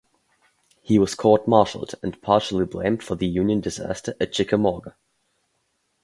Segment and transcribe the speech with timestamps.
[0.81, 4.95] He was court-martialed and partially blamed for the Union disaster at Chickamauga.